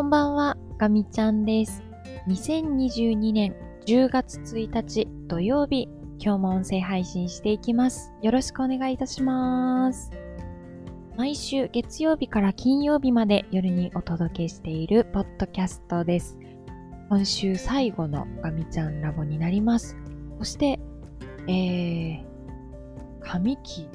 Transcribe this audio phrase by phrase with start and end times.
[0.00, 1.82] こんばんは、ガミちゃんです。
[2.26, 3.54] 2022年
[3.84, 8.10] 10月1日土曜日、今日も音声配信していきます。
[8.22, 10.10] よろしくお願いいたします。
[11.18, 16.38] 毎週月曜日から金曜日まで夜にお届けしているポッドキャストです。
[17.10, 19.98] 今週最後のガミちゃんラボになります。
[20.38, 20.80] そして、
[21.46, 22.24] えー、
[23.20, 23.86] 上期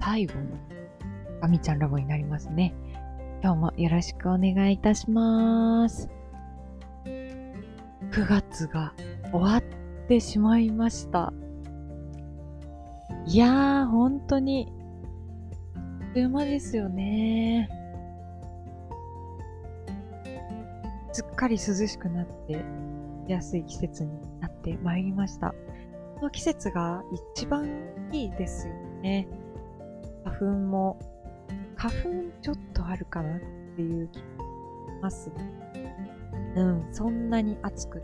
[0.00, 0.58] 最後の
[1.40, 2.74] ガミちゃんラボになりますね。
[3.42, 6.08] 今日もよろしくお願いいたします。
[7.04, 8.94] 9月が
[9.32, 9.62] 終わっ
[10.06, 11.32] てしまいました。
[13.26, 14.72] いやー、本当に、
[15.74, 17.68] あっという間ですよね。
[21.10, 22.64] すっかり涼しくなって、
[23.26, 25.52] 安い季節になってまいりました。
[26.14, 27.02] この季節が
[27.34, 27.68] 一番
[28.12, 29.26] いいですよね。
[30.24, 30.96] 花粉も
[31.76, 33.40] 花粉ちょっとあるかなっ
[33.76, 34.26] ていう気がし
[35.02, 35.32] ます。
[36.56, 38.02] うん、そんなに暑く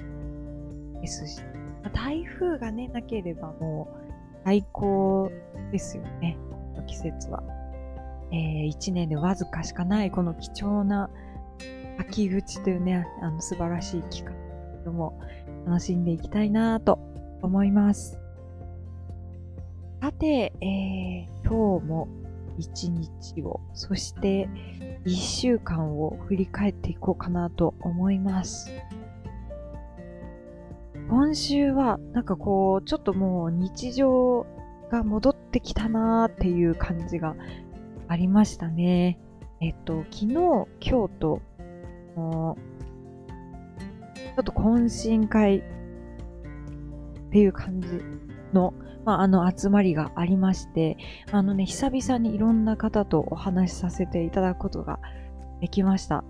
[1.00, 1.42] ですし、
[1.82, 4.08] まあ台風がね、なければもう
[4.44, 5.30] 最高
[5.70, 6.38] ですよね、
[6.74, 7.42] この季節は。
[8.30, 11.08] えー、一年でわずかしかないこの貴重な
[11.98, 14.34] 秋口というね、あの素晴らしい期間
[14.84, 15.18] でも
[15.66, 16.98] 楽しんでいきたいなと
[17.42, 18.18] 思います。
[20.00, 22.08] さて、えー、今日も
[22.58, 24.48] 一日を、そして
[25.04, 28.70] 一週間を振り返っていこうかなと思います。
[31.08, 34.44] 今週はなんかこう、ちょっともう日常
[34.90, 37.34] が戻ってきたなーっていう感じが
[38.08, 39.18] ありましたね。
[39.60, 41.40] えっと、昨日、今日と、
[42.14, 42.56] ちょ
[44.40, 45.62] っと懇親会っ
[47.30, 47.88] ていう感じ
[48.52, 48.72] の
[49.04, 50.96] まあ、あの集まりがありまして、
[51.30, 54.98] あのね、久々にいろんな方とお話しさせていただくことが
[55.60, 56.24] できました。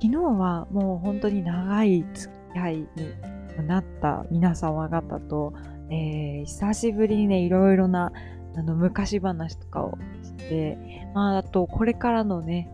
[0.00, 5.52] 昨日はもう本当に長い付き合いになった皆様方と、
[5.90, 8.12] えー、久しぶりにね、いろいろな
[8.56, 10.78] あの昔話とかをして、
[11.14, 12.70] まあ、あとこれからのね、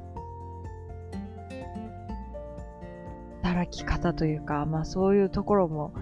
[3.42, 5.92] 働き方というか、まあそういうところも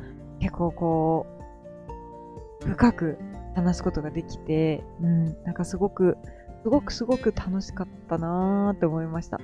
[0.41, 1.42] 結構こう、
[2.67, 3.19] 深く
[3.55, 6.17] 話すことができて、うん、なんかすごく、
[6.63, 9.41] すごくすごく楽しかったなーって思いました。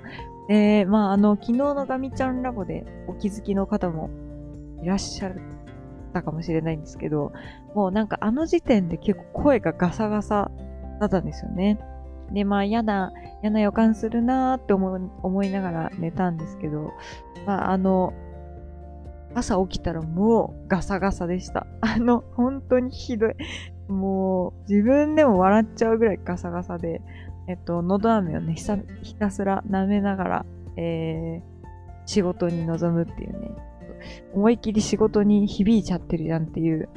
[0.49, 4.11] で、まあ、あの、昨日のガミちゃんラボでお気づきの方も
[4.83, 5.33] いらっしゃっ
[6.13, 7.33] たかもしれないんですけど、
[7.75, 10.51] もうなんかあの時点で結構声がガサガサ
[11.01, 11.79] だったんですよね。
[12.33, 13.13] で、まあ嫌な、
[13.43, 16.93] 嫌な予感するなーって思い思いながら寝たんですけど、
[17.47, 18.13] まああの、
[19.35, 21.67] 朝起きたらもうガサガサでした。
[21.81, 23.35] あの、本当にひどい。
[23.89, 27.01] もう自分でも笑っちゃうぐらいガサガサで、
[27.49, 30.47] えっと、のど飴をね、ひたひたすら舐めながら、
[30.77, 31.69] えー、
[32.07, 33.51] 仕事に臨むっていうね、
[34.35, 36.89] 思いっきり仕事に響いちゃってるじゃんっていう、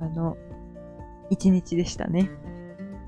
[0.00, 0.36] あの、
[1.30, 2.30] 一日でしたね。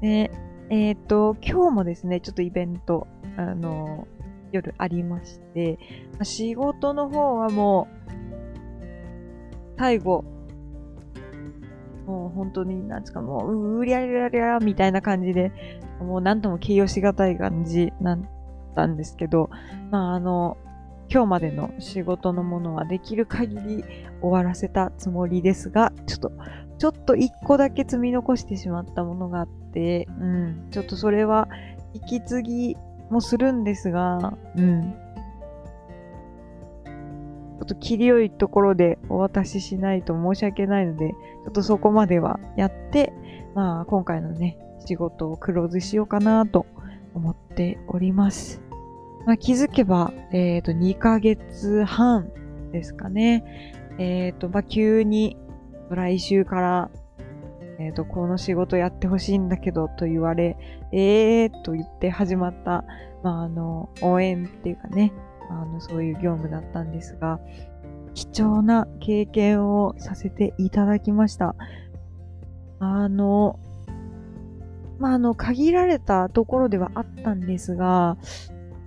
[0.00, 0.30] で、
[0.70, 3.06] えっ、と、今日もですね、ちょっとイベント、
[3.36, 4.06] あの、
[4.52, 5.78] 夜ありまして、
[6.22, 7.97] 仕事の方はもう、
[9.78, 10.24] 最後、
[12.06, 15.52] もう本当に、なんつかもう、うりゃりゃりゃみたいな感じで、
[16.00, 18.28] もうなんとも形容しがたい感じなん
[18.74, 19.50] だんですけど、
[19.90, 20.56] まああの、
[21.10, 23.84] 今日までの仕事のものはできる限り
[24.20, 26.32] 終わらせたつもりですが、ちょっと、
[26.78, 31.48] ちょっと一個だけ積み残してしまったものがあって、うん、ちょっとそれは
[31.94, 32.76] 引き継ぎ
[33.10, 34.94] もするんですが、うん、
[37.68, 43.12] と切り良いところでお渡ししないと申し訳ないので、ちょっとそこまではやって、
[43.54, 46.66] まあ今回のね、仕事をクローズしようかなと
[47.14, 48.60] 思っております。
[49.26, 52.30] まあ気づけば、えっ、と、2ヶ月半
[52.72, 53.74] ですかね。
[53.98, 55.36] えっ、と、まあ急に
[55.90, 56.90] 来週から、
[57.78, 60.56] えっ、と、この仕事やってほしいんだけどと言われ、
[60.92, 62.84] えーと言って始まった、
[63.22, 65.12] まああの、応援っていうかね、
[65.50, 67.40] あの、そういう業務だったんですが、
[68.14, 71.54] 貴重な経験をさせていただきました。
[72.80, 73.58] あの、
[74.98, 78.16] まあ、あの、限られたところではあったんですが、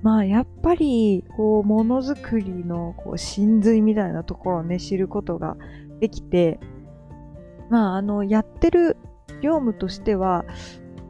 [0.01, 5.57] まあ、やっぱり、こう、ものづくりの、こう、真髄みたいなところをね、知ることが
[5.99, 6.59] できて、
[7.69, 8.97] まあ、あの、やってる
[9.41, 10.43] 業務としては、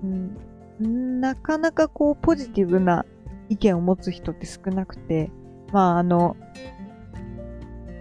[0.04, 3.06] うん、なかなかこう、ポジティブな
[3.50, 5.31] 意見を持つ人って少なくて、
[5.71, 6.35] まあ、あの、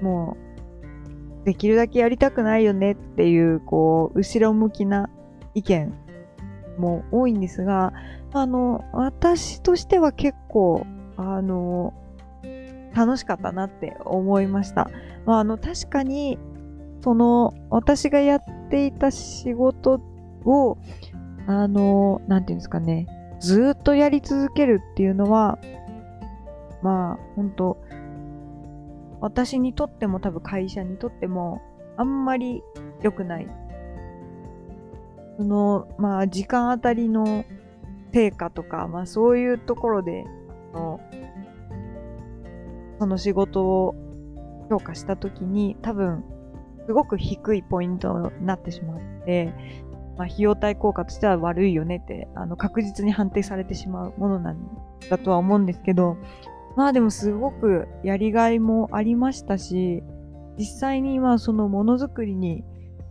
[0.03, 0.37] も
[1.43, 5.09] う、できるだけやりたくないよねっていう、こう、後ろ向きな
[5.55, 5.95] 意見
[6.79, 7.93] も多いんですが、
[8.33, 10.87] あの、私としては結構、
[11.17, 11.95] あの、
[12.95, 14.91] 楽しかったなって思いました。
[15.27, 16.39] まあ、あの、確かに、
[17.03, 20.01] その、私がやっていた仕事
[20.45, 20.79] を、
[21.47, 23.07] あの、なんていうんですかね、
[23.41, 25.59] ずっとやり続けるっていうのは、
[26.83, 27.77] まあ、本当
[29.21, 31.61] 私にとっても多分会社にとっても、
[31.97, 32.63] あんまり
[33.03, 33.49] 良くない。
[35.37, 37.45] その、まあ、時間あたりの
[38.13, 40.25] 成果とか、まあ、そういうところで、
[40.73, 41.01] の
[42.99, 43.95] その仕事を
[44.69, 46.25] 評価したときに、多分、
[46.87, 49.53] すごく低いポイントになってしまって、
[50.17, 54.59] まあ、費用対効果としては悪いよねって、あの、確実に判定されてしまうものなん
[55.09, 56.17] だとは思うんですけど、
[56.77, 60.03] まあでもすごくやりがいもありましたし、
[60.59, 62.65] 実際に今そのものづくりに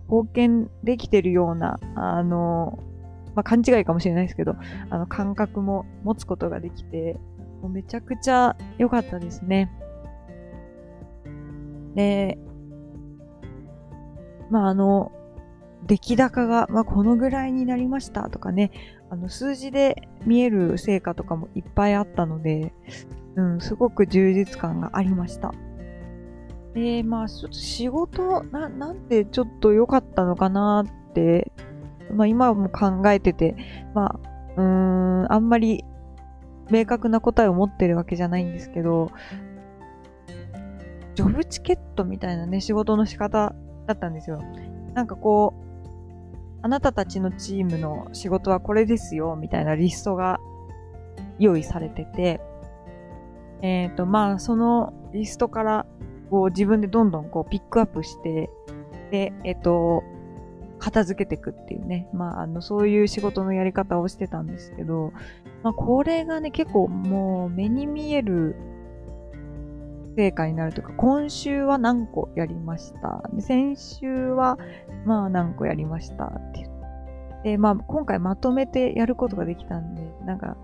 [0.09, 2.79] 貢献できてるような、あの、
[3.35, 4.55] まあ、勘違いかもしれないですけど、
[4.89, 7.19] あの感覚も持つことができて、
[7.61, 9.71] もうめちゃくちゃ良かったですね。
[11.95, 12.39] で、
[14.49, 15.11] まああの、
[15.85, 18.71] 出来高が、まあ、このぐらいになりましたとかね、
[19.09, 22.73] あの数字で見える成果とかもいっぱいあったので、
[23.39, 25.53] うん、すごく充実感がありました。
[26.73, 31.51] で、まあ、ちょっと仕事、な、なんでちょっと良かったのかなって、
[32.13, 33.55] まあ今も考えてて、
[33.93, 34.19] まあ、
[34.57, 35.85] うーん、あんまり
[36.69, 39.09] 明確な答えを持ってるわけじゃないんですけど、
[41.15, 43.55] ジョブチケットみたいなね、仕事の仕方
[43.87, 44.41] だったんですよ。
[44.93, 45.69] なんかこう、
[46.61, 50.39] あなたたちのチームの仕事はこれですよ、みたいなリストが
[51.39, 52.41] 用意されてて、
[53.61, 55.85] えっ、ー、と、まあ、そのリストから、
[56.29, 58.49] こう、自分でどんどんこう、ピックアップして、
[59.11, 60.03] で、えっ、ー、と、
[60.79, 62.07] 片付けていくっていうね。
[62.13, 65.11] まあ、あの、そういう仕事のやり方をしてたんですけど、
[65.61, 68.55] まあ、これがね、結構もう目に見える
[70.15, 73.23] 成果になるというか、今週は何個やりました？
[73.33, 74.57] で先週は、
[75.05, 76.69] まあ、何個やりましたって。
[77.43, 80.55] で、まあ、今回まとめてやることができたんで、なんか、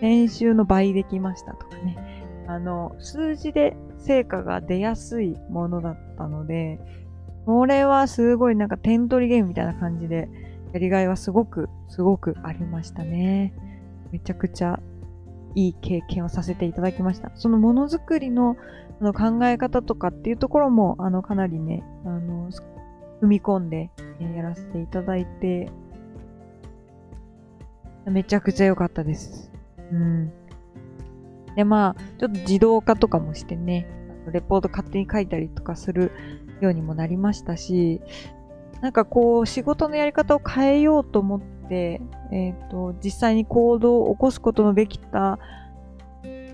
[0.00, 2.23] 先週の倍できましたとかね。
[2.46, 6.78] あの、数字で成果が出やすいものだったので、
[7.46, 10.28] これはすごいなんか点取りゲームみたいな感じで、
[10.72, 13.54] やりがいはすごく、すごくありましたね。
[14.12, 14.80] めちゃくちゃ
[15.54, 17.30] いい経験をさせていただきました。
[17.34, 18.56] そのものづくりの
[19.00, 22.50] あの考え方とかっていうところも、あの、かなりね、あの、
[23.20, 25.70] 踏み込んで、え、やらせていただいて、
[28.06, 29.50] めちゃくちゃ良かったです。
[29.92, 30.32] うん。
[31.56, 33.86] で、まあ、ちょっと自動化とかもしてね、
[34.32, 36.10] レポート勝手に書いたりとかする
[36.60, 38.00] ようにもなりましたし、
[38.80, 42.00] なんかこう、仕事のやり方を変えようと思って、
[42.32, 45.38] えっ、ー、と、実際に行動を起こすことのできた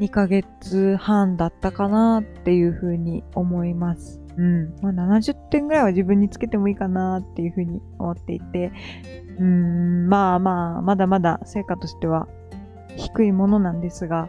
[0.01, 4.21] 2ヶ月半だったかなっていうふうに思います。
[4.37, 4.75] うん。
[4.81, 8.73] まあ、70点ぐらいは自分につけてもいいかなっていうふうに思っていて、
[9.39, 12.29] うん、まあまあ、まだまだ成果としては
[12.97, 14.29] 低いものなんですが、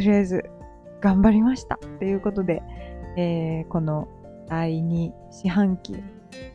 [0.00, 0.44] とりあえず
[1.02, 2.62] 頑張りましたということで、
[3.18, 4.08] えー、この
[4.48, 5.94] 第2四半期、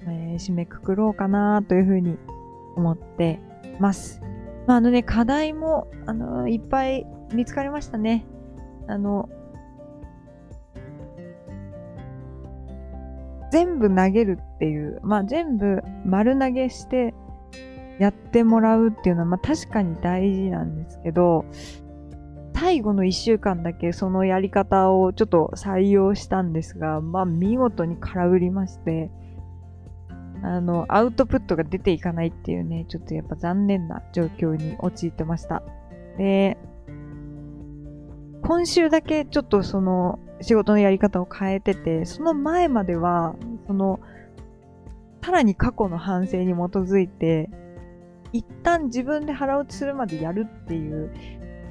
[0.08, 2.18] えー、締めくくろうかなというふうに
[2.76, 3.40] 思って
[3.80, 4.20] ます。
[4.66, 7.06] まあ、あのね、課題も、あの、いっぱい
[7.36, 8.26] 見つかりましたね。
[8.88, 9.30] あの、
[13.52, 17.14] 全部投げるっていう、まあ全部丸投げして
[18.00, 21.46] やってもらうっていうのは、まあ確かに大事なんですけど、
[22.56, 29.12] 最後の1週間だけそのやり方をちょっと採用したんですが、まあ見事に空振りまして、
[30.42, 35.64] あの、アウトプットが出ていかないっていうね、ちょっとやっぱ残念な状況に陥ってました。
[36.18, 36.58] で、
[38.42, 43.36] 今週だけちょっとその仕事のやり方を変えてて、その前までは、
[43.68, 44.00] その、
[45.22, 47.50] さらに過去の反省に基づいて、
[48.32, 51.12] 一旦自分で腹落ちするまでやるっていう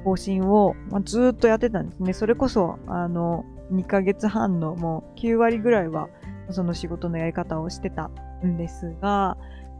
[0.05, 2.13] 方針を、まあ、ずっとやってたんですね。
[2.13, 3.43] それこそ、あの、
[3.73, 6.09] 2ヶ月半のもう9割ぐらいは、
[6.51, 8.11] その仕事のやり方をしてた
[8.45, 9.35] んですが、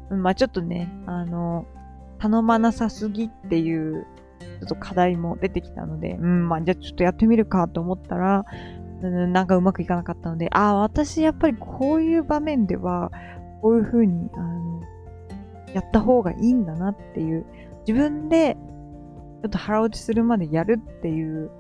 [0.10, 1.67] まあちょっとね、あの、
[2.17, 4.08] 頼まなさすぎっていう、
[4.39, 8.46] ちょっと課題も出てきたので、うん、まあじゃあちょっとやってみるかと思ったら、
[9.03, 13.12] うん、なんかうまくいかなかったので、ああ、私やっぱりこういう場面では、
[13.62, 14.82] こういう風に、あの、
[15.74, 17.46] やった方がいいんだなっていう、
[17.88, 18.58] 自分で
[19.42, 21.51] ちょっと腹落ちするまでやるっていう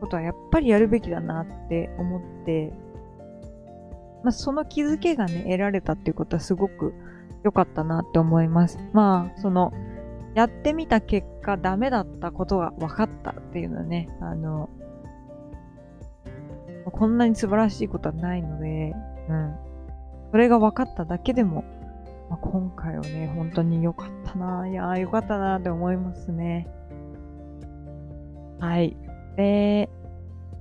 [0.00, 2.72] ことはやっぱりやるべきだなって思って、
[4.22, 6.94] まあ、その気づけがね、得られたっていうことはすごく
[7.44, 8.78] 良かったなって思います。
[8.92, 9.72] まあ、その、
[10.34, 14.70] やってみた結果ダメだったことが分かったっていうのはね、あの、
[16.90, 18.94] こんなに素晴らしいことはないので、
[19.28, 19.54] うん。
[20.30, 21.64] それが分かっただけでも、
[22.30, 24.68] まあ、今回はね、本当に良かったな。
[24.68, 26.68] いやー、良かったなって思いますね。
[28.62, 28.96] はい。
[29.36, 29.90] で、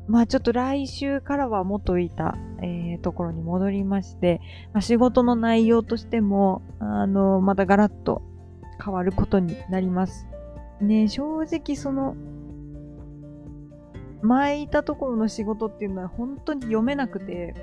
[0.08, 4.42] まあちょっと来週からは元いた、えー、ところに戻りまして、
[4.74, 8.24] まあ、仕事の内容としても、あの、またガラッと
[8.84, 10.26] 変わることになります。
[10.82, 12.16] ね、正直その、
[14.24, 17.54] 前いたところの仕事っていうのは本当に読めなくて、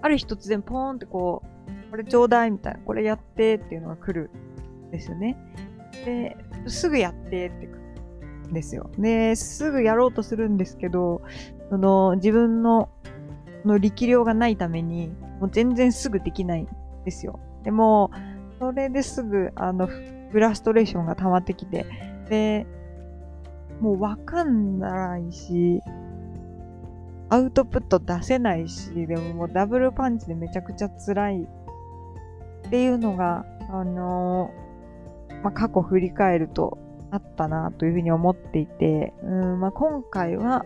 [0.00, 1.42] ある日突然ポーンってこ
[1.88, 4.30] う、これちょうだいみたいな、これやってっていうのが来る
[4.88, 5.36] んですよね。
[6.06, 6.34] で、
[6.66, 7.75] すぐやってって
[8.52, 8.90] ですよ。
[8.98, 11.22] で、すぐやろうとするんですけど、
[11.70, 12.88] その自分の
[13.64, 15.08] の力量がないために、
[15.40, 16.68] もう全然すぐできないん
[17.04, 17.40] ですよ。
[17.64, 18.10] でも、
[18.58, 21.84] それですぐ、あの、フラストレーションが溜まってきて、
[22.28, 22.66] で、
[23.80, 25.82] もうわかんないし、
[27.28, 36.78] アウトプット出せないし、でももうダブルパンチでめちゃくちゃ辛いっていうのが、あのー、まあ、過去振り返ると
[37.16, 40.64] あったなというふうに思っていて、うんまあ、今回は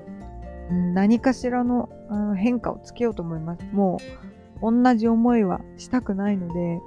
[0.94, 1.88] 何かしらの
[2.36, 3.64] 変化をつけようと思います。
[3.72, 3.98] も
[4.62, 6.80] う同じ思いはしたくないので、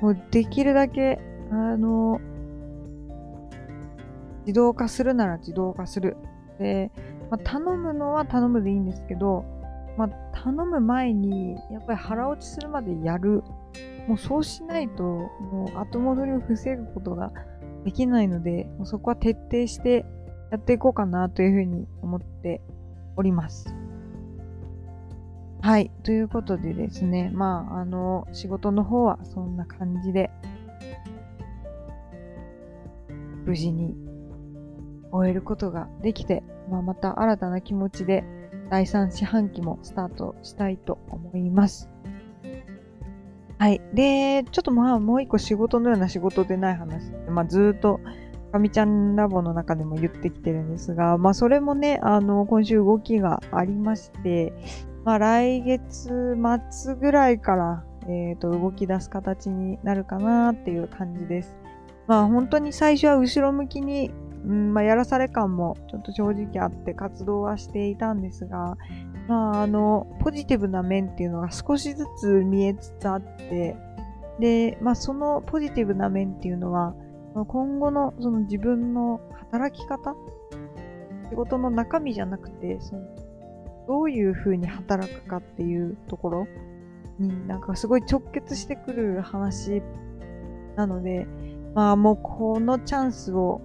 [0.00, 2.20] もうできるだけ、あの、
[4.40, 6.16] 自動化するなら自動化する。
[6.58, 6.90] で、
[7.30, 9.44] まあ、頼むのは頼むでいいんですけど、
[9.96, 13.42] まあ、頼む前に、やっぱり腹落ちするまでやる。
[14.08, 17.32] もうそうしないと、もう後戻りを防ぐことが
[17.84, 20.04] できないので、そこは徹底して
[20.50, 22.60] やっていこうかなというふうに思って
[23.16, 23.74] おります。
[25.62, 25.90] はい。
[26.04, 30.30] ということでですね、まあ、あの、仕事の方はそんな感じで、
[33.44, 33.94] 無事に
[35.12, 38.24] 終えることができて、まあ、また新たな気持ちで
[38.70, 41.90] 第3四半期もスタートしたいと思います。
[43.60, 43.82] はい。
[43.92, 48.00] で、ちょっとまあもう一個仕事のような仕事でない話って、まあずっと
[48.52, 54.54] かみちゃんラボの中でも言ってきてるんですが、まあそれもね、あの、今週動きがありまして、
[55.04, 56.38] まあ、来月
[56.70, 61.54] 末ぐらいから、えー、と動き出す形になるかなっていう感じです。
[62.06, 64.10] まあ本当に最初は後ろ向きに、
[64.44, 68.76] うんまあ、やらされ感もちょっと正直あって活動はしていたんですが、
[69.28, 73.76] まああの、ポジティブな面っていうのが少しずつ見えつつあって、
[74.38, 76.94] で、まあそのポジティブな面っていうのは、
[77.34, 79.20] 今後のその自分の
[79.50, 80.16] 働き方
[81.28, 83.02] 仕事の中身じゃなくて、その
[83.86, 86.46] どういう風に働くかっていうところ
[87.18, 89.82] になんかすごい直結してくる話
[90.76, 91.26] なので、
[91.74, 93.60] まあもうこのチャンスを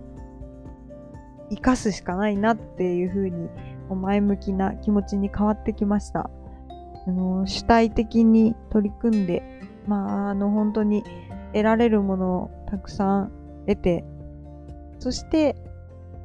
[1.50, 3.50] 生かすしかないなっていう風に
[3.90, 6.30] 前向きな気持ちに変わってきました。
[7.08, 9.44] あの主体的に取り組んで、
[9.88, 11.04] まああの本当に
[11.54, 13.32] 得られるものをたくさん
[13.68, 14.04] 得て、
[15.00, 15.56] そして、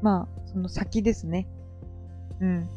[0.00, 1.47] まあその先ですね。
[2.41, 2.69] うん。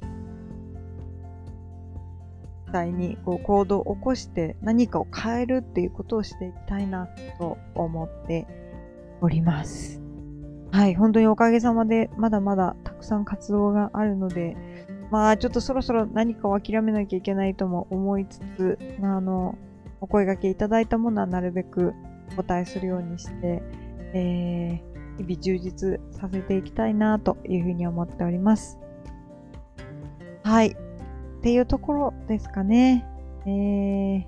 [2.73, 7.07] 際にこう行動を起こして何かを変えるっていうことをしていきたいな
[7.37, 8.47] と思って
[9.21, 10.02] おります。
[10.73, 14.57] はい、本当におかげさまでまだまだたくさん活動があるので、
[15.11, 19.55] まあちょっとそろそろ何かを諦めなきゃいけないとも思いつつ、まあ、あの、
[20.01, 21.93] お声掛けいただいたものはなるべく
[22.31, 23.61] お答えするようにして、
[24.15, 28.79] えー、日々充実させていきたいなというふうに思っております。
[30.41, 30.69] はい。
[30.69, 30.75] っ
[31.43, 33.05] ていうところですかね。
[33.45, 34.25] えー、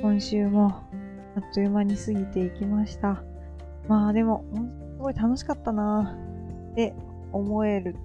[0.00, 0.84] 今週も
[1.36, 3.24] あっという間に過ぎていきました。
[3.88, 4.44] まあでも、
[4.96, 6.16] すごい楽しかったな
[6.72, 6.94] って
[7.32, 7.96] 思える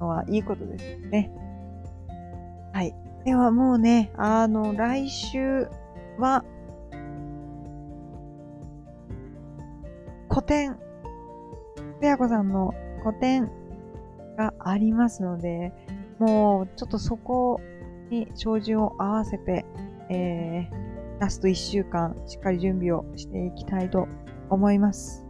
[0.00, 1.30] のはいいことですよね。
[2.72, 2.94] はい。
[3.24, 5.68] ではもうね、あの、来週
[6.18, 6.44] は、
[10.28, 10.78] 古典、
[12.00, 12.74] ペアコさんの
[13.04, 13.50] 古典
[14.36, 15.72] がありますので、
[16.18, 17.60] もうちょっとそこ
[18.10, 19.64] に照準を合わせて、
[20.08, 24.08] えー、ラスト1週間しっかり準備をしていきたいと
[24.50, 25.21] 思います。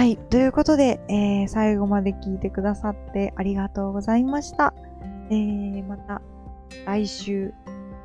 [0.00, 0.16] はい。
[0.16, 4.72] ということで、えー、最後まで聞いてくださってありがとうございました。
[5.28, 6.22] えー、また
[6.86, 7.52] 来週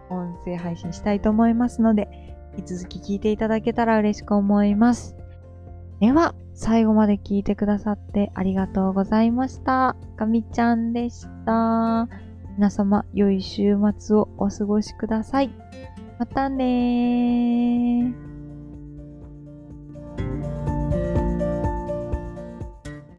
[0.10, 2.10] 音声配信したいと思いますので、
[2.58, 5.16] 引き続き聞いていただけたら嬉しく思います。
[6.02, 9.96] では、最後まで聞いてくださってありがとうございました。
[10.18, 12.10] かみちゃんでした。
[12.58, 15.50] 皆様、良い週末をお過ごしください。
[16.20, 18.35] またねー。